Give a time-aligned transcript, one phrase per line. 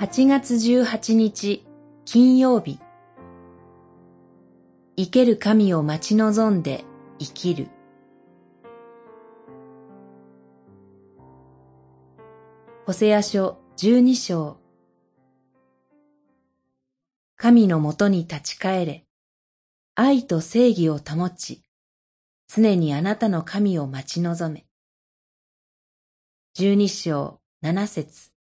[0.00, 1.66] 8月18日
[2.04, 2.78] 金曜日。
[4.96, 6.84] 生ける神を待ち望んで
[7.18, 7.68] 生きる。
[12.86, 14.60] ホセア書十二章。
[17.34, 19.04] 神のもとに立ち返れ。
[19.96, 21.64] 愛と正義を保ち
[22.46, 24.64] 常にあなたの神を待ち望め。
[26.54, 28.37] 十二章七節。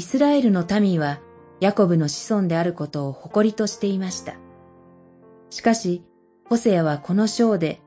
[0.00, 1.20] イスラエルの民は
[1.60, 4.36] ヤコブの子孫であることを誇りとしていました。
[5.50, 6.02] しかし、
[6.48, 7.82] ホセアはこの章で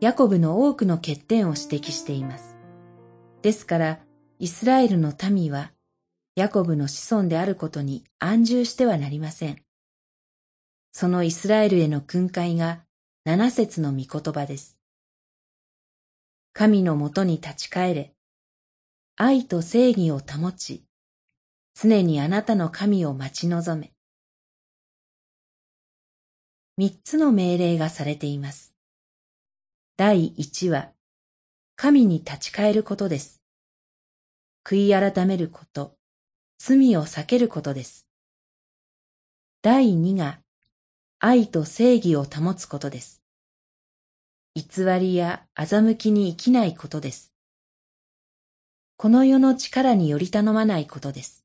[0.00, 2.56] ヤコブの多くの欠点を指摘しています。
[3.42, 4.00] ですから、
[4.38, 5.72] イスラエルの民は
[6.36, 9.58] ヤコブの子孫であることに安住してはなりません。
[10.92, 12.80] そのイスラエルへの訓戒が
[13.26, 14.78] 七節の御言葉です。
[16.54, 18.14] 神のもとに立ち返れ、
[19.16, 20.87] 愛と正義を保ち、
[21.80, 23.92] 常にあなたの神を待ち望め。
[26.76, 28.74] 三つの命令がされています。
[29.96, 30.90] 第一は、
[31.76, 33.40] 神に立ち返ることです。
[34.64, 35.94] 悔い改めること、
[36.58, 38.08] 罪を避けることです。
[39.62, 40.40] 第二が、
[41.20, 43.22] 愛と正義を保つことです。
[44.56, 47.32] 偽りや欺きに生きないことです。
[48.96, 51.44] この世の力により頼まないことです。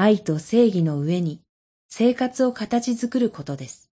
[0.00, 1.40] 愛と正義の上に
[1.88, 3.90] 生活を形作ることです。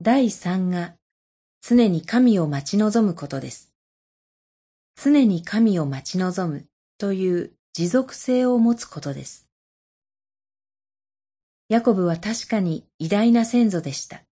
[0.00, 0.94] 第三が
[1.60, 3.74] 常に神を待ち望むことです。
[4.96, 6.64] 常に神を待ち望む
[6.96, 9.46] という持続性を持つことです。
[11.68, 14.22] ヤコブは確かに偉大な先祖でした。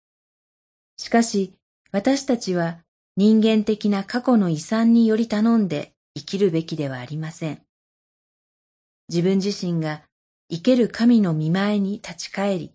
[0.96, 1.52] しかし
[1.92, 2.78] 私たちは
[3.18, 7.65] 人間的な過去の遺産により頼んで生きるべきではありません。
[9.08, 10.02] 自分自身が
[10.50, 12.72] 生ける神の見前に立ち返り、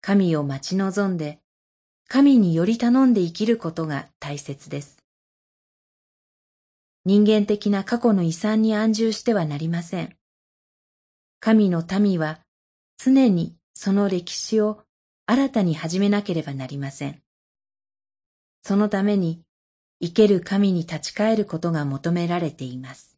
[0.00, 1.40] 神を待ち望んで、
[2.08, 5.02] 神により頼んで生きることが大切です。
[7.04, 10.16] 人間的な過去の遺産に安住してはなりません。
[11.40, 12.40] 神の民は
[12.96, 14.82] 常にその歴史を
[15.26, 17.20] 新たに始めなければなりません。
[18.62, 19.42] そのために
[20.00, 23.11] 生ける神に立ち返ることが求められています。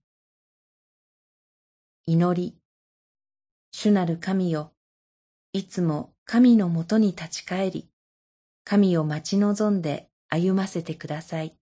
[2.06, 2.54] 祈り。
[3.72, 4.72] 主なる神よ、
[5.54, 7.88] いつも神のもとに立ち返り、
[8.62, 11.56] 神を待ち望んで歩ませてください。